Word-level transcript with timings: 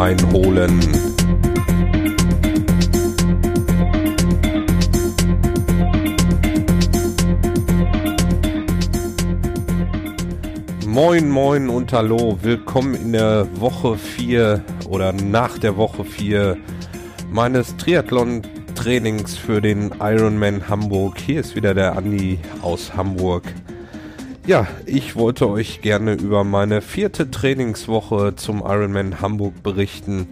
Einholen. 0.00 0.80
Moin, 10.86 11.28
moin 11.28 11.68
und 11.68 11.92
hallo. 11.92 12.38
Willkommen 12.40 12.94
in 12.94 13.12
der 13.12 13.46
Woche 13.60 13.98
4 13.98 14.64
oder 14.88 15.12
nach 15.12 15.58
der 15.58 15.76
Woche 15.76 16.06
4 16.06 16.56
meines 17.30 17.76
Triathlon-Trainings 17.76 19.36
für 19.36 19.60
den 19.60 19.90
Ironman 20.00 20.66
Hamburg. 20.66 21.18
Hier 21.18 21.40
ist 21.40 21.56
wieder 21.56 21.74
der 21.74 21.98
Andi 21.98 22.38
aus 22.62 22.96
Hamburg. 22.96 23.42
Ja, 24.46 24.66
ich 24.86 25.16
wollte 25.16 25.48
euch 25.48 25.82
gerne 25.82 26.14
über 26.14 26.44
meine 26.44 26.80
vierte 26.80 27.30
Trainingswoche 27.30 28.34
zum 28.36 28.60
Ironman 28.60 29.20
Hamburg 29.20 29.62
berichten. 29.62 30.28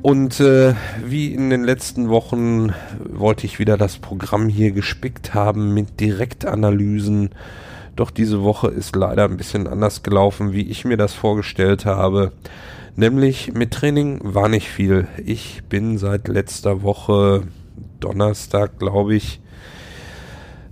Und 0.00 0.38
äh, 0.40 0.74
wie 1.04 1.34
in 1.34 1.50
den 1.50 1.64
letzten 1.64 2.08
Wochen 2.08 2.72
wollte 3.04 3.46
ich 3.46 3.58
wieder 3.58 3.76
das 3.76 3.98
Programm 3.98 4.48
hier 4.48 4.70
gespickt 4.70 5.34
haben 5.34 5.74
mit 5.74 6.00
Direktanalysen. 6.00 7.30
Doch 7.96 8.12
diese 8.12 8.42
Woche 8.42 8.68
ist 8.68 8.94
leider 8.94 9.24
ein 9.24 9.36
bisschen 9.36 9.66
anders 9.66 10.02
gelaufen, 10.02 10.52
wie 10.52 10.70
ich 10.70 10.84
mir 10.84 10.96
das 10.96 11.12
vorgestellt 11.12 11.84
habe. 11.84 12.32
Nämlich 12.94 13.52
mit 13.52 13.72
Training 13.72 14.20
war 14.22 14.48
nicht 14.48 14.68
viel. 14.68 15.08
Ich 15.24 15.62
bin 15.68 15.98
seit 15.98 16.28
letzter 16.28 16.82
Woche 16.82 17.42
Donnerstag, 17.98 18.78
glaube 18.78 19.16
ich, 19.16 19.40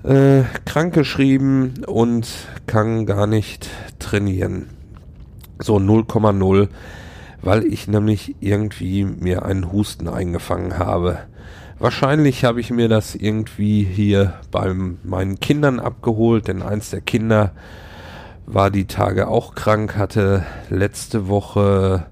äh, 0.05 0.43
krankgeschrieben 0.65 1.85
und 1.87 2.29
kann 2.67 3.07
gar 3.07 3.27
nicht 3.27 3.69
trainieren. 3.99 4.71
So 5.59 5.77
0,0, 5.77 6.69
weil 7.43 7.65
ich 7.65 7.89
nämlich 7.89 8.37
irgendwie 8.41 9.05
mir 9.05 9.45
einen 9.45 9.73
Husten 9.73 10.09
eingefangen 10.09 10.79
habe. 10.79 11.19
Wahrscheinlich 11.81 12.45
habe 12.45 12.61
ich 12.61 12.71
mir 12.71 12.89
das 12.89 13.15
irgendwie 13.15 13.85
hier 13.85 14.35
bei 14.51 14.75
meinen 14.75 15.39
Kindern 15.41 15.79
abgeholt, 15.79 16.49
denn 16.49 16.63
eins 16.63 16.91
der 16.91 17.01
Kinder 17.01 17.53
war 18.47 18.71
die 18.71 18.87
Tage 18.87 19.29
auch 19.29 19.55
krank, 19.55 19.97
hatte 19.97 20.45
letzte 20.71 21.29
Woche 21.29 22.07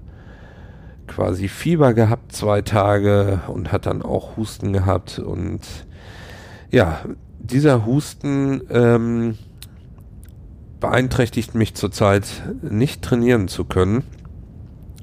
quasi 1.07 1.47
Fieber 1.47 1.93
gehabt, 1.93 2.31
zwei 2.31 2.61
Tage 2.61 3.41
und 3.47 3.71
hat 3.71 3.87
dann 3.87 4.01
auch 4.01 4.37
Husten 4.37 4.71
gehabt 4.71 5.19
und 5.19 5.61
ja, 6.69 6.99
dieser 7.51 7.85
Husten 7.85 8.61
ähm, 8.69 9.37
beeinträchtigt 10.79 11.55
mich 11.55 11.73
zurzeit 11.73 12.27
nicht 12.61 13.01
trainieren 13.01 13.47
zu 13.47 13.65
können, 13.65 14.03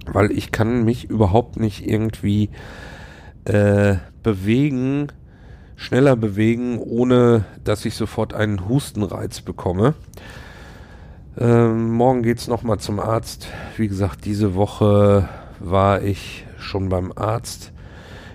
weil 0.06 0.31
ich 0.31 0.53
kann 0.53 0.84
mich 0.84 1.11
überhaupt 1.11 1.59
nicht 1.59 1.86
irgendwie 1.86 2.51
äh, 3.45 3.97
bewegen, 4.23 5.09
schneller 5.77 6.17
bewegen, 6.17 6.78
ohne 6.78 7.45
dass 7.64 7.84
ich 7.84 7.95
sofort 7.95 8.34
einen 8.34 8.69
Hustenreiz 8.69 9.41
bekomme. 9.41 9.95
Ähm, 11.36 11.92
morgen 11.92 12.23
geht's 12.23 12.47
nochmal 12.47 12.79
zum 12.79 13.01
Arzt. 13.01 13.48
Wie 13.77 13.89
gesagt, 13.89 14.25
diese 14.25 14.55
Woche 14.55 15.29
war 15.58 16.03
ich 16.03 16.47
schon 16.58 16.89
beim 16.89 17.12
Arzt. 17.17 17.73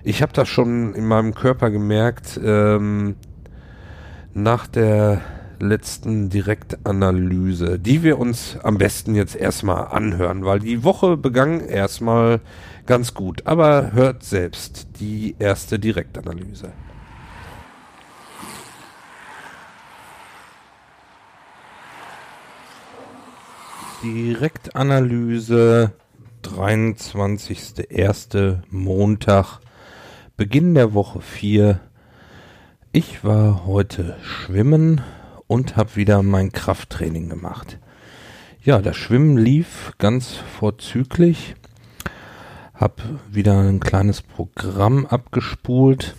Ich 0.03 0.21
habe 0.21 0.33
das 0.33 0.49
schon 0.49 0.93
in 0.95 1.05
meinem 1.05 1.33
Körper 1.33 1.69
gemerkt. 1.71 2.39
Ähm, 2.43 3.15
nach 4.33 4.67
der 4.67 5.21
letzten 5.59 6.29
Direktanalyse, 6.29 7.79
die 7.79 8.03
wir 8.03 8.19
uns 8.19 8.57
am 8.63 8.77
besten 8.77 9.15
jetzt 9.15 9.35
erstmal 9.35 9.87
anhören, 9.87 10.45
weil 10.45 10.59
die 10.59 10.83
Woche 10.83 11.17
begann 11.17 11.59
erstmal 11.59 12.39
ganz 12.85 13.13
gut. 13.13 13.45
Aber 13.45 13.91
hört 13.91 14.23
selbst 14.23 14.87
die 14.99 15.35
erste 15.37 15.79
Direktanalyse. 15.79 16.71
Direktanalyse 24.01 25.91
23.01. 26.43 28.59
Montag, 28.69 29.59
Beginn 30.37 30.73
der 30.73 30.93
Woche 30.93 31.19
4 31.19 31.81
ich 32.91 33.23
war 33.23 33.65
heute 33.67 34.15
schwimmen 34.23 35.01
und 35.47 35.75
habe 35.75 35.95
wieder 35.95 36.23
mein 36.23 36.51
Krafttraining 36.51 37.29
gemacht. 37.29 37.77
Ja, 38.63 38.81
das 38.81 38.97
Schwimmen 38.97 39.37
lief 39.37 39.93
ganz 39.99 40.33
vorzüglich. 40.57 41.55
Hab 42.73 43.01
wieder 43.29 43.59
ein 43.59 43.79
kleines 43.79 44.21
Programm 44.21 45.05
abgespult 45.05 46.15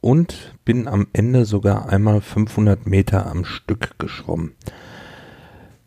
und 0.00 0.54
bin 0.64 0.88
am 0.88 1.06
Ende 1.12 1.44
sogar 1.44 1.90
einmal 1.90 2.20
500 2.20 2.86
Meter 2.86 3.26
am 3.26 3.44
Stück 3.44 3.98
geschwommen. 3.98 4.54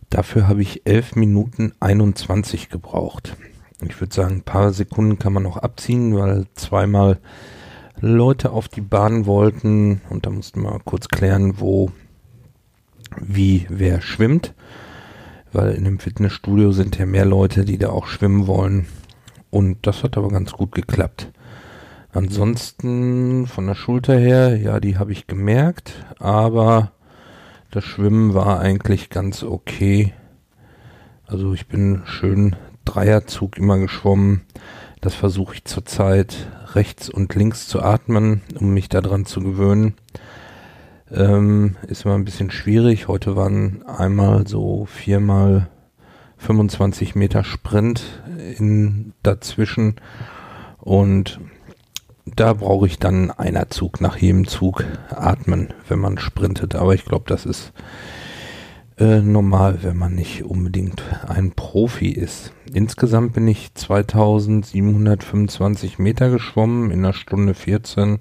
Dafür 0.09 0.47
habe 0.47 0.62
ich 0.62 0.85
11 0.85 1.16
Minuten 1.16 1.73
21 1.79 2.69
gebraucht. 2.69 3.35
Ich 3.81 4.00
würde 4.00 4.13
sagen, 4.13 4.35
ein 4.35 4.44
paar 4.44 4.73
Sekunden 4.73 5.18
kann 5.18 5.34
man 5.34 5.44
noch 5.44 5.57
abziehen, 5.57 6.16
weil 6.16 6.45
zweimal 6.53 7.19
Leute 8.02 8.52
auf 8.52 8.68
die 8.68 8.82
Bahn 8.82 9.26
wollten 9.26 10.02
und 10.10 10.26
da 10.26 10.30
mussten 10.30 10.62
wir 10.62 10.80
kurz 10.86 11.10
klären, 11.10 11.60
wo, 11.60 11.92
wie, 13.20 13.66
wer 13.70 14.02
schwimmt, 14.02 14.54
weil 15.52 15.74
in 15.74 15.84
dem 15.84 16.00
Fitnessstudio 16.00 16.72
sind 16.72 16.98
ja 16.98 17.06
mehr 17.06 17.26
Leute, 17.26 17.66
die 17.66 17.78
da 17.78 17.90
auch 17.90 18.08
schwimmen 18.08 18.48
wollen 18.48 18.88
und 19.50 19.86
das 19.86 20.04
hat 20.04 20.18
aber 20.18 20.30
ganz 20.30 20.54
gut 20.54 20.74
geklappt. 20.74 21.32
Ansonsten 22.12 23.46
von 23.48 23.68
der 23.68 23.76
Schulter 23.76 24.18
her, 24.18 24.58
ja, 24.58 24.80
die 24.80 24.98
habe 24.98 25.12
ich 25.12 25.28
gemerkt, 25.28 26.06
aber 26.18 26.92
das 27.70 27.84
Schwimmen 27.84 28.34
war 28.34 28.60
eigentlich 28.60 29.10
ganz 29.10 29.44
okay. 29.44 30.14
Also 31.28 31.54
ich 31.54 31.68
bin 31.68 32.02
schön 32.06 32.56
Dreierzug 32.89 33.57
immer 33.57 33.77
geschwommen. 33.77 34.41
Das 35.01 35.13
versuche 35.13 35.55
ich 35.55 35.66
zurzeit 35.66 36.35
rechts 36.73 37.09
und 37.09 37.33
links 37.35 37.67
zu 37.67 37.81
atmen, 37.81 38.41
um 38.59 38.73
mich 38.73 38.89
daran 38.89 39.25
zu 39.25 39.41
gewöhnen. 39.41 39.94
Ähm, 41.11 41.75
ist 41.88 42.05
immer 42.05 42.16
ein 42.16 42.25
bisschen 42.25 42.51
schwierig. 42.51 43.07
Heute 43.07 43.35
waren 43.35 43.83
einmal 43.85 44.47
so 44.47 44.85
viermal 44.85 45.69
25 46.38 47.16
Meter 47.16 47.44
Sprint 47.44 48.03
in 48.57 49.13
dazwischen 49.23 49.95
und 50.79 51.39
da 52.25 52.53
brauche 52.53 52.88
ich 52.88 53.00
dann 53.00 53.31
einer 53.31 53.69
Zug 53.69 54.01
nach 54.01 54.17
jedem 54.17 54.47
Zug 54.47 54.83
atmen, 55.09 55.73
wenn 55.88 56.00
man 56.00 56.17
sprintet. 56.17 56.75
Aber 56.75 56.94
ich 56.94 57.06
glaube, 57.06 57.25
das 57.27 57.45
ist 57.45 57.71
äh, 59.00 59.22
normal, 59.22 59.80
wenn 59.82 59.98
man 59.98 60.14
nicht 60.14 60.44
unbedingt 60.44 61.02
ein 61.28 61.52
Profi 61.52 62.10
ist. 62.10 62.52
Insgesamt 62.74 63.32
bin 63.34 63.48
ich 63.48 63.74
2725 63.74 65.98
Meter 66.00 66.30
geschwommen 66.30 66.92
in 66.92 67.00
einer 67.00 67.14
Stunde 67.14 67.54
14. 67.54 68.20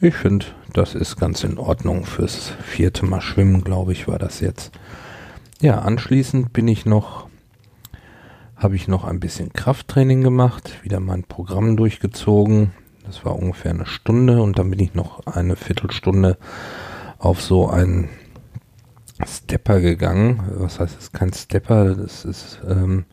Ich 0.00 0.16
finde, 0.16 0.46
das 0.72 0.96
ist 0.96 1.16
ganz 1.16 1.44
in 1.44 1.58
Ordnung 1.58 2.04
fürs 2.04 2.52
vierte 2.64 3.06
Mal 3.06 3.20
schwimmen, 3.20 3.62
glaube 3.62 3.92
ich, 3.92 4.08
war 4.08 4.18
das 4.18 4.40
jetzt. 4.40 4.72
Ja, 5.60 5.78
anschließend 5.78 6.52
bin 6.52 6.66
ich 6.66 6.84
noch, 6.84 7.28
habe 8.56 8.74
ich 8.74 8.88
noch 8.88 9.04
ein 9.04 9.20
bisschen 9.20 9.52
Krafttraining 9.52 10.22
gemacht, 10.22 10.82
wieder 10.82 10.98
mein 10.98 11.22
Programm 11.22 11.76
durchgezogen. 11.76 12.72
Das 13.06 13.24
war 13.24 13.36
ungefähr 13.36 13.70
eine 13.70 13.86
Stunde 13.86 14.42
und 14.42 14.58
dann 14.58 14.70
bin 14.70 14.80
ich 14.80 14.94
noch 14.94 15.24
eine 15.26 15.54
Viertelstunde 15.54 16.36
auf 17.18 17.40
so 17.40 17.68
einen 17.68 18.08
Stepper 19.26 19.80
gegangen. 19.80 20.42
Was 20.56 20.80
heißt, 20.80 20.98
ist 20.98 21.12
kein 21.12 21.32
Stepper, 21.32 21.94
das 21.94 22.24
ist 22.24 22.60
ähm, 22.68 23.04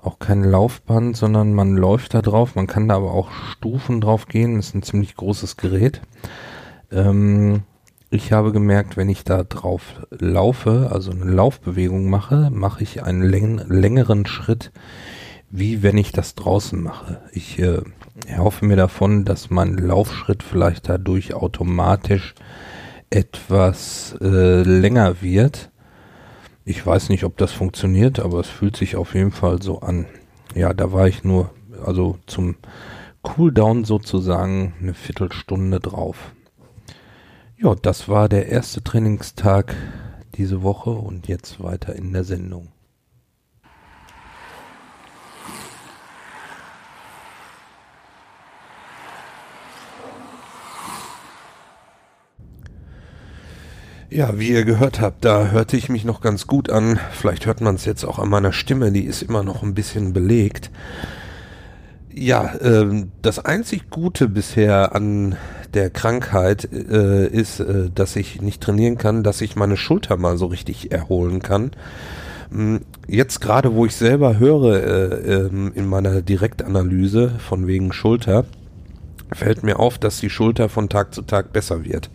auch 0.00 0.18
kein 0.18 0.44
Laufband, 0.44 1.16
sondern 1.16 1.54
man 1.54 1.76
läuft 1.76 2.14
da 2.14 2.22
drauf. 2.22 2.54
Man 2.54 2.66
kann 2.66 2.88
da 2.88 2.96
aber 2.96 3.12
auch 3.12 3.30
Stufen 3.30 4.00
drauf 4.00 4.26
gehen. 4.26 4.56
Das 4.56 4.68
ist 4.68 4.74
ein 4.74 4.82
ziemlich 4.82 5.16
großes 5.16 5.56
Gerät. 5.56 6.02
Ähm, 6.92 7.62
ich 8.10 8.32
habe 8.32 8.52
gemerkt, 8.52 8.96
wenn 8.96 9.08
ich 9.08 9.24
da 9.24 9.42
drauf 9.42 10.06
laufe, 10.10 10.90
also 10.92 11.10
eine 11.10 11.24
Laufbewegung 11.24 12.08
mache, 12.08 12.50
mache 12.52 12.82
ich 12.82 13.02
einen 13.02 13.22
läng 13.22 13.58
längeren 13.68 14.26
Schritt, 14.26 14.70
wie 15.50 15.82
wenn 15.82 15.96
ich 15.98 16.12
das 16.12 16.34
draußen 16.36 16.80
mache. 16.80 17.20
Ich 17.32 17.58
äh, 17.58 17.80
erhoffe 18.26 18.64
mir 18.64 18.76
davon, 18.76 19.24
dass 19.24 19.50
mein 19.50 19.76
Laufschritt 19.76 20.42
vielleicht 20.42 20.88
dadurch 20.88 21.34
automatisch 21.34 22.34
etwas 23.14 24.16
äh, 24.20 24.62
länger 24.62 25.22
wird. 25.22 25.70
Ich 26.64 26.84
weiß 26.84 27.10
nicht, 27.10 27.24
ob 27.24 27.36
das 27.36 27.52
funktioniert, 27.52 28.18
aber 28.18 28.40
es 28.40 28.48
fühlt 28.48 28.76
sich 28.76 28.96
auf 28.96 29.14
jeden 29.14 29.30
Fall 29.30 29.62
so 29.62 29.80
an. 29.80 30.06
Ja, 30.54 30.74
da 30.74 30.92
war 30.92 31.06
ich 31.06 31.22
nur, 31.22 31.50
also 31.84 32.18
zum 32.26 32.56
Cooldown 33.22 33.84
sozusagen 33.84 34.74
eine 34.80 34.94
Viertelstunde 34.94 35.78
drauf. 35.78 36.32
Ja, 37.56 37.74
das 37.76 38.08
war 38.08 38.28
der 38.28 38.48
erste 38.48 38.82
Trainingstag 38.82 39.76
diese 40.36 40.62
Woche 40.62 40.90
und 40.90 41.28
jetzt 41.28 41.62
weiter 41.62 41.94
in 41.94 42.12
der 42.12 42.24
Sendung. 42.24 42.73
Ja, 54.14 54.38
wie 54.38 54.50
ihr 54.50 54.64
gehört 54.64 55.00
habt, 55.00 55.24
da 55.24 55.48
hörte 55.48 55.76
ich 55.76 55.88
mich 55.88 56.04
noch 56.04 56.20
ganz 56.20 56.46
gut 56.46 56.70
an. 56.70 57.00
Vielleicht 57.10 57.46
hört 57.46 57.60
man 57.60 57.74
es 57.74 57.84
jetzt 57.84 58.04
auch 58.04 58.20
an 58.20 58.28
meiner 58.28 58.52
Stimme, 58.52 58.92
die 58.92 59.02
ist 59.02 59.22
immer 59.22 59.42
noch 59.42 59.64
ein 59.64 59.74
bisschen 59.74 60.12
belegt. 60.12 60.70
Ja, 62.12 62.54
ähm, 62.60 63.10
das 63.22 63.44
einzig 63.44 63.90
Gute 63.90 64.28
bisher 64.28 64.94
an 64.94 65.34
der 65.74 65.90
Krankheit 65.90 66.68
äh, 66.72 67.26
ist, 67.26 67.58
äh, 67.58 67.90
dass 67.92 68.14
ich 68.14 68.40
nicht 68.40 68.62
trainieren 68.62 68.98
kann, 68.98 69.24
dass 69.24 69.40
ich 69.40 69.56
meine 69.56 69.76
Schulter 69.76 70.16
mal 70.16 70.38
so 70.38 70.46
richtig 70.46 70.92
erholen 70.92 71.42
kann. 71.42 71.72
Ähm, 72.54 72.82
jetzt 73.08 73.40
gerade, 73.40 73.74
wo 73.74 73.84
ich 73.84 73.96
selber 73.96 74.38
höre 74.38 74.76
äh, 74.76 75.32
ähm, 75.32 75.72
in 75.74 75.86
meiner 75.86 76.22
Direktanalyse 76.22 77.32
von 77.40 77.66
wegen 77.66 77.92
Schulter, 77.92 78.44
fällt 79.32 79.64
mir 79.64 79.80
auf, 79.80 79.98
dass 79.98 80.20
die 80.20 80.30
Schulter 80.30 80.68
von 80.68 80.88
Tag 80.88 81.12
zu 81.12 81.22
Tag 81.22 81.52
besser 81.52 81.84
wird. 81.84 82.10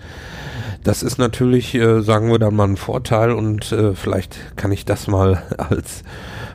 Das 0.83 1.03
ist 1.03 1.17
natürlich, 1.17 1.75
äh, 1.75 2.01
sagen 2.01 2.31
wir 2.31 2.39
dann 2.39 2.55
mal, 2.55 2.67
ein 2.67 2.77
Vorteil 2.77 3.31
und 3.31 3.71
äh, 3.71 3.93
vielleicht 3.93 4.55
kann 4.55 4.71
ich 4.71 4.85
das 4.85 5.07
mal 5.07 5.43
als 5.57 6.03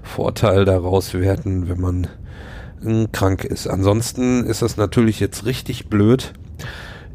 Vorteil 0.02 0.64
daraus 0.64 1.14
werten, 1.14 1.68
wenn 1.68 1.80
man 1.80 2.06
äh, 2.84 3.06
krank 3.12 3.44
ist. 3.44 3.66
Ansonsten 3.66 4.44
ist 4.44 4.62
das 4.62 4.76
natürlich 4.76 5.20
jetzt 5.20 5.44
richtig 5.44 5.88
blöd. 5.88 6.32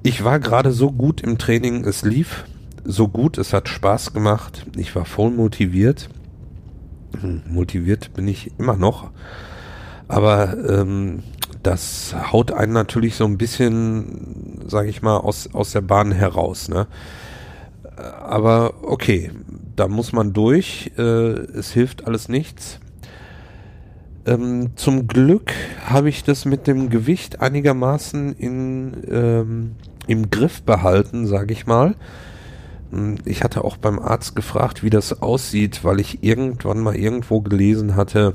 Ich 0.03 0.23
war 0.23 0.39
gerade 0.39 0.71
so 0.71 0.91
gut 0.91 1.21
im 1.21 1.37
Training, 1.37 1.83
es 1.83 2.03
lief 2.03 2.45
so 2.85 3.07
gut, 3.07 3.37
es 3.37 3.53
hat 3.53 3.69
Spaß 3.69 4.13
gemacht, 4.13 4.65
ich 4.75 4.95
war 4.95 5.05
voll 5.05 5.31
motiviert. 5.31 6.09
Hm, 7.19 7.41
motiviert 7.49 8.13
bin 8.13 8.27
ich 8.27 8.51
immer 8.57 8.75
noch. 8.75 9.11
Aber 10.07 10.57
ähm, 10.67 11.23
das 11.63 12.15
haut 12.31 12.51
einen 12.51 12.73
natürlich 12.73 13.15
so 13.15 13.25
ein 13.25 13.37
bisschen, 13.37 14.61
sage 14.67 14.89
ich 14.89 15.01
mal, 15.01 15.17
aus, 15.17 15.53
aus 15.53 15.71
der 15.71 15.81
Bahn 15.81 16.11
heraus. 16.11 16.69
Ne? 16.69 16.87
Aber 17.95 18.75
okay, 18.83 19.31
da 19.75 19.87
muss 19.87 20.13
man 20.13 20.33
durch. 20.33 20.91
Äh, 20.97 21.01
es 21.01 21.71
hilft 21.71 22.07
alles 22.07 22.29
nichts. 22.29 22.79
Ähm, 24.25 24.71
zum 24.75 25.07
Glück 25.07 25.53
habe 25.85 26.09
ich 26.09 26.23
das 26.23 26.45
mit 26.45 26.67
dem 26.67 26.89
Gewicht 26.89 27.41
einigermaßen 27.41 28.33
in, 28.33 29.03
ähm, 29.09 29.75
im 30.07 30.29
Griff 30.29 30.61
behalten, 30.61 31.25
sage 31.25 31.53
ich 31.53 31.65
mal. 31.65 31.95
Hm, 32.91 33.17
ich 33.25 33.43
hatte 33.43 33.63
auch 33.63 33.77
beim 33.77 33.99
Arzt 33.99 34.35
gefragt, 34.35 34.83
wie 34.83 34.89
das 34.89 35.21
aussieht, 35.21 35.83
weil 35.83 35.99
ich 35.99 36.23
irgendwann 36.23 36.79
mal 36.79 36.95
irgendwo 36.95 37.41
gelesen 37.41 37.95
hatte, 37.95 38.33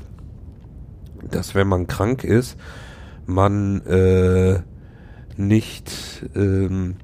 dass 1.31 1.55
wenn 1.55 1.67
man 1.67 1.87
krank 1.87 2.23
ist, 2.23 2.57
man 3.27 3.81
äh, 3.85 4.59
nicht 5.37 6.25
ähm, 6.35 6.95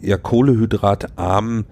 ja 0.00 0.16
kohlehydratarm 0.16 1.64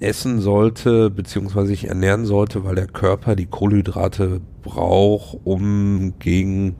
essen 0.00 0.40
sollte, 0.40 1.10
beziehungsweise 1.10 1.68
sich 1.68 1.88
ernähren 1.88 2.24
sollte, 2.24 2.64
weil 2.64 2.74
der 2.74 2.86
Körper 2.86 3.36
die 3.36 3.46
Kohlenhydrate 3.46 4.40
braucht, 4.62 5.38
um 5.44 6.14
gegen 6.18 6.76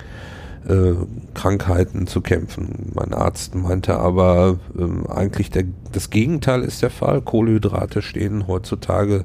äh, 0.66 0.94
Krankheiten 1.34 2.06
zu 2.06 2.20
kämpfen. 2.20 2.92
Mein 2.94 3.12
Arzt 3.12 3.54
meinte 3.54 3.98
aber, 3.98 4.58
äh, 4.78 5.10
eigentlich 5.10 5.50
der, 5.50 5.64
das 5.92 6.10
Gegenteil 6.10 6.62
ist 6.62 6.82
der 6.82 6.90
Fall. 6.90 7.20
Kohlenhydrate 7.20 8.02
stehen 8.02 8.46
heutzutage 8.46 9.24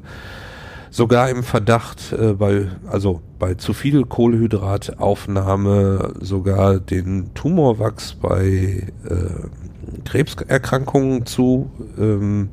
sogar 0.89 1.29
im 1.29 1.43
Verdacht, 1.43 2.13
äh, 2.13 2.33
bei, 2.33 2.67
also 2.87 3.21
bei 3.39 3.55
zu 3.55 3.73
viel 3.73 4.03
Kohlenhydrataufnahme 4.03 6.13
sogar 6.19 6.79
den 6.79 7.33
Tumorwachs 7.33 8.15
bei 8.15 8.87
äh, 9.07 10.03
Krebserkrankungen 10.05 11.25
zu, 11.25 11.69
ähm, 11.97 12.49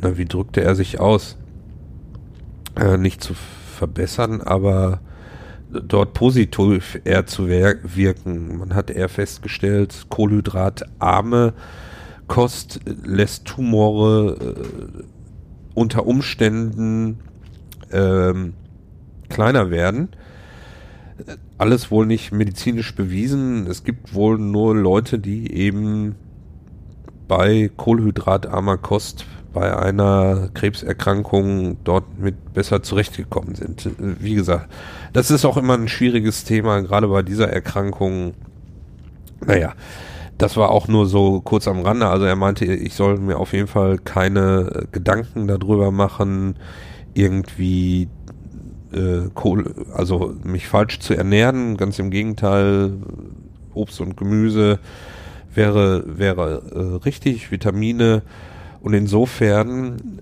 na, 0.00 0.16
wie 0.16 0.26
drückte 0.26 0.62
er 0.62 0.74
sich 0.74 1.00
aus? 1.00 1.36
Äh, 2.76 2.98
nicht 2.98 3.22
zu 3.22 3.34
verbessern, 3.76 4.40
aber 4.40 5.00
dort 5.70 6.12
positiv 6.12 7.00
eher 7.04 7.26
zu 7.26 7.48
wirken. 7.48 8.58
Man 8.58 8.74
hat 8.74 8.90
eher 8.90 9.08
festgestellt, 9.08 10.06
kohlenhydratarme 10.08 11.54
Kost 12.26 12.80
lässt 13.04 13.44
Tumore 13.44 14.36
äh, 14.40 15.04
unter 15.74 16.06
Umständen 16.06 17.18
ähm, 17.92 18.54
kleiner 19.28 19.70
werden. 19.70 20.08
Alles 21.58 21.90
wohl 21.90 22.06
nicht 22.06 22.32
medizinisch 22.32 22.94
bewiesen. 22.94 23.66
Es 23.66 23.84
gibt 23.84 24.14
wohl 24.14 24.38
nur 24.38 24.74
Leute, 24.74 25.18
die 25.18 25.52
eben 25.52 26.16
bei 27.28 27.70
kohlenhydratarmer 27.76 28.78
Kost 28.78 29.26
bei 29.52 29.74
einer 29.76 30.50
Krebserkrankung 30.52 31.78
dort 31.84 32.18
mit 32.18 32.52
besser 32.52 32.82
zurechtgekommen 32.82 33.54
sind. 33.54 33.88
Wie 33.98 34.34
gesagt, 34.34 34.68
das 35.12 35.30
ist 35.30 35.44
auch 35.44 35.56
immer 35.56 35.74
ein 35.74 35.88
schwieriges 35.88 36.42
Thema, 36.44 36.80
gerade 36.80 37.06
bei 37.06 37.22
dieser 37.22 37.48
Erkrankung. 37.48 38.34
Naja, 39.46 39.74
das 40.38 40.56
war 40.56 40.70
auch 40.70 40.88
nur 40.88 41.06
so 41.06 41.40
kurz 41.40 41.68
am 41.68 41.80
Rande. 41.80 42.08
Also 42.08 42.24
er 42.24 42.36
meinte, 42.36 42.64
ich 42.64 42.94
soll 42.94 43.18
mir 43.18 43.38
auf 43.38 43.52
jeden 43.52 43.68
Fall 43.68 43.98
keine 43.98 44.70
äh, 44.74 44.86
Gedanken 44.90 45.46
darüber 45.46 45.90
machen, 45.90 46.56
irgendwie 47.14 48.08
äh, 48.92 49.28
Kohl, 49.34 49.74
also 49.94 50.34
mich 50.42 50.66
falsch 50.66 50.98
zu 51.00 51.14
ernähren. 51.14 51.76
Ganz 51.76 51.98
im 51.98 52.10
Gegenteil, 52.10 52.94
Obst 53.74 54.00
und 54.00 54.16
Gemüse 54.16 54.80
wäre, 55.54 56.04
wäre 56.18 56.62
äh, 56.74 57.04
richtig, 57.04 57.50
Vitamine. 57.50 58.22
Und 58.80 58.92
insofern 58.94 60.20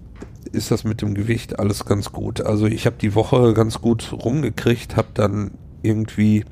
ist 0.52 0.70
das 0.70 0.84
mit 0.84 1.00
dem 1.00 1.14
Gewicht 1.14 1.58
alles 1.58 1.86
ganz 1.86 2.12
gut. 2.12 2.42
Also 2.42 2.66
ich 2.66 2.84
habe 2.84 2.96
die 3.00 3.14
Woche 3.14 3.54
ganz 3.54 3.80
gut 3.80 4.12
rumgekriegt, 4.12 4.96
habe 4.96 5.08
dann 5.14 5.52
irgendwie, 5.82 6.44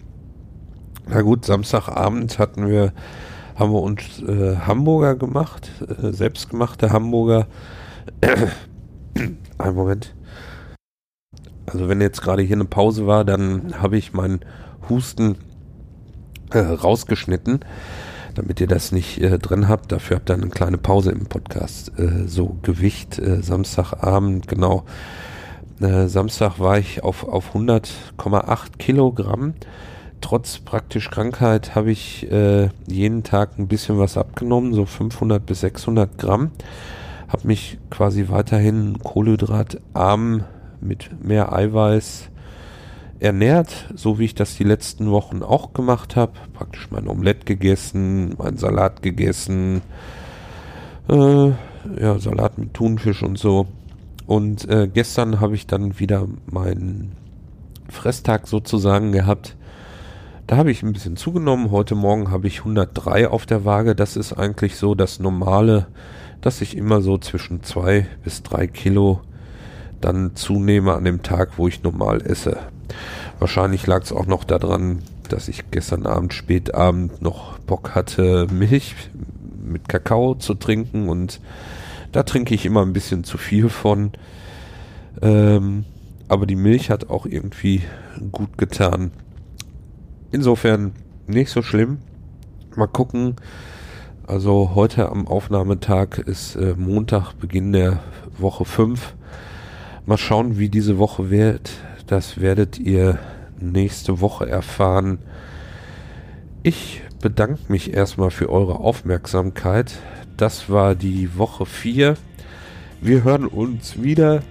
na 1.08 1.20
gut, 1.20 1.44
Samstagabend 1.44 2.38
hatten 2.38 2.68
wir 2.68 2.92
haben 3.60 3.72
wir 3.72 3.82
uns 3.82 4.22
äh, 4.22 4.56
Hamburger 4.56 5.14
gemacht, 5.14 5.70
äh, 6.02 6.12
selbstgemachte 6.12 6.90
Hamburger. 6.90 7.46
Ein 9.58 9.74
Moment. 9.74 10.14
Also 11.66 11.88
wenn 11.88 12.00
jetzt 12.00 12.22
gerade 12.22 12.42
hier 12.42 12.56
eine 12.56 12.64
Pause 12.64 13.06
war, 13.06 13.24
dann 13.24 13.80
habe 13.80 13.98
ich 13.98 14.14
meinen 14.14 14.40
Husten 14.88 15.36
äh, 16.52 16.58
rausgeschnitten, 16.58 17.60
damit 18.34 18.60
ihr 18.62 18.66
das 18.66 18.92
nicht 18.92 19.20
äh, 19.20 19.38
drin 19.38 19.68
habt. 19.68 19.92
Dafür 19.92 20.16
habt 20.16 20.30
ihr 20.30 20.34
eine 20.34 20.48
kleine 20.48 20.78
Pause 20.78 21.12
im 21.12 21.26
Podcast. 21.26 21.92
Äh, 21.98 22.26
so 22.26 22.56
Gewicht, 22.62 23.18
äh, 23.18 23.42
Samstagabend, 23.42 24.48
genau. 24.48 24.84
Samstag 25.82 26.58
war 26.58 26.76
ich 26.76 27.02
auf, 27.02 27.26
auf 27.26 27.54
100,8 27.54 28.76
Kilogramm 28.76 29.54
trotz 30.20 30.58
praktisch 30.58 31.10
Krankheit 31.10 31.74
habe 31.74 31.90
ich 31.90 32.30
äh, 32.30 32.68
jeden 32.86 33.22
Tag 33.22 33.58
ein 33.58 33.68
bisschen 33.68 33.98
was 33.98 34.16
abgenommen, 34.16 34.74
so 34.74 34.86
500 34.86 35.44
bis 35.44 35.60
600 35.60 36.18
Gramm. 36.18 36.50
Habe 37.28 37.46
mich 37.46 37.78
quasi 37.90 38.28
weiterhin 38.28 38.98
kohlenhydratarm 38.98 40.44
mit 40.80 41.24
mehr 41.24 41.52
Eiweiß 41.52 42.28
ernährt, 43.20 43.88
so 43.94 44.18
wie 44.18 44.24
ich 44.24 44.34
das 44.34 44.56
die 44.56 44.64
letzten 44.64 45.10
Wochen 45.10 45.42
auch 45.42 45.72
gemacht 45.72 46.16
habe. 46.16 46.32
Praktisch 46.54 46.88
mein 46.90 47.06
Omelett 47.06 47.46
gegessen, 47.46 48.34
mein 48.38 48.56
Salat 48.56 49.02
gegessen, 49.02 49.82
äh, 51.08 51.48
ja, 52.00 52.18
Salat 52.18 52.58
mit 52.58 52.74
Thunfisch 52.74 53.22
und 53.22 53.38
so. 53.38 53.66
Und 54.26 54.68
äh, 54.68 54.88
gestern 54.92 55.40
habe 55.40 55.54
ich 55.54 55.66
dann 55.66 55.98
wieder 55.98 56.26
meinen 56.46 57.12
Fresstag 57.88 58.46
sozusagen 58.46 59.12
gehabt 59.12 59.56
da 60.50 60.56
habe 60.56 60.72
ich 60.72 60.82
ein 60.82 60.92
bisschen 60.92 61.16
zugenommen. 61.16 61.70
Heute 61.70 61.94
Morgen 61.94 62.32
habe 62.32 62.48
ich 62.48 62.58
103 62.58 63.28
auf 63.28 63.46
der 63.46 63.64
Waage. 63.64 63.94
Das 63.94 64.16
ist 64.16 64.32
eigentlich 64.32 64.74
so 64.74 64.96
das 64.96 65.20
Normale, 65.20 65.86
dass 66.40 66.60
ich 66.60 66.76
immer 66.76 67.02
so 67.02 67.18
zwischen 67.18 67.62
zwei 67.62 68.08
bis 68.24 68.42
drei 68.42 68.66
Kilo 68.66 69.20
dann 70.00 70.34
zunehme 70.34 70.94
an 70.94 71.04
dem 71.04 71.22
Tag, 71.22 71.50
wo 71.56 71.68
ich 71.68 71.84
normal 71.84 72.20
esse. 72.22 72.58
Wahrscheinlich 73.38 73.86
lag 73.86 74.02
es 74.02 74.10
auch 74.10 74.26
noch 74.26 74.42
daran, 74.42 75.02
dass 75.28 75.46
ich 75.46 75.70
gestern 75.70 76.04
Abend, 76.04 76.34
spätabend 76.34 77.22
noch 77.22 77.60
Bock 77.60 77.94
hatte, 77.94 78.48
Milch 78.50 78.96
mit 79.62 79.88
Kakao 79.88 80.34
zu 80.34 80.54
trinken 80.54 81.08
und 81.08 81.40
da 82.10 82.24
trinke 82.24 82.56
ich 82.56 82.66
immer 82.66 82.82
ein 82.82 82.92
bisschen 82.92 83.22
zu 83.22 83.38
viel 83.38 83.68
von. 83.68 84.10
Ähm, 85.22 85.84
aber 86.26 86.44
die 86.46 86.56
Milch 86.56 86.90
hat 86.90 87.08
auch 87.08 87.24
irgendwie 87.24 87.82
gut 88.32 88.58
getan. 88.58 89.12
Insofern 90.32 90.92
nicht 91.26 91.50
so 91.50 91.62
schlimm. 91.62 91.98
Mal 92.76 92.86
gucken. 92.86 93.36
Also 94.26 94.72
heute 94.76 95.08
am 95.08 95.26
Aufnahmetag 95.26 96.18
ist 96.18 96.54
äh, 96.54 96.74
Montag, 96.76 97.34
Beginn 97.34 97.72
der 97.72 98.00
Woche 98.38 98.64
5. 98.64 99.14
Mal 100.06 100.18
schauen, 100.18 100.56
wie 100.58 100.68
diese 100.68 100.98
Woche 100.98 101.30
wird. 101.30 101.72
Das 102.06 102.40
werdet 102.40 102.78
ihr 102.78 103.18
nächste 103.60 104.20
Woche 104.20 104.48
erfahren. 104.48 105.18
Ich 106.62 107.02
bedanke 107.20 107.60
mich 107.68 107.92
erstmal 107.92 108.30
für 108.30 108.50
eure 108.50 108.78
Aufmerksamkeit. 108.78 109.98
Das 110.36 110.70
war 110.70 110.94
die 110.94 111.36
Woche 111.36 111.66
4 111.66 112.16
Wir 113.00 113.24
hören 113.24 113.46
uns 113.46 114.02
wieder 114.02 114.42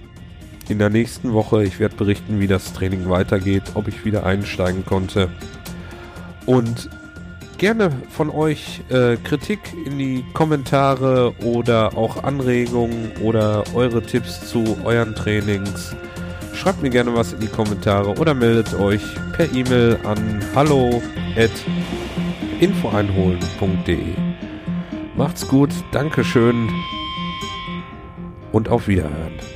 in 0.68 0.78
der 0.78 0.90
nächsten 0.90 1.32
Woche. 1.32 1.64
Ich 1.64 1.80
werde 1.80 1.96
berichten, 1.96 2.38
wie 2.38 2.46
das 2.46 2.72
Training 2.72 3.08
weitergeht, 3.08 3.62
ob 3.74 3.88
ich 3.88 4.04
wieder 4.04 4.24
einsteigen 4.24 4.84
konnte. 4.84 5.30
Und 6.46 6.88
gerne 7.58 7.90
von 8.08 8.30
euch 8.30 8.80
äh, 8.88 9.16
Kritik 9.16 9.58
in 9.84 9.98
die 9.98 10.24
Kommentare 10.32 11.34
oder 11.44 11.96
auch 11.96 12.22
Anregungen 12.24 13.12
oder 13.22 13.64
eure 13.74 14.02
Tipps 14.02 14.48
zu 14.48 14.78
euren 14.84 15.14
Trainings. 15.14 15.94
Schreibt 16.54 16.82
mir 16.82 16.90
gerne 16.90 17.14
was 17.14 17.32
in 17.34 17.40
die 17.40 17.48
Kommentare 17.48 18.14
oder 18.18 18.34
meldet 18.34 18.74
euch 18.74 19.02
per 19.36 19.52
E-Mail 19.54 19.98
an 20.04 20.40
hallo 20.54 21.02
at 21.36 21.50
infoeinholen.de. 22.60 24.14
Macht's 25.16 25.46
gut, 25.46 25.70
Dankeschön 25.92 26.68
und 28.52 28.68
auf 28.68 28.88
Wiederhören. 28.88 29.49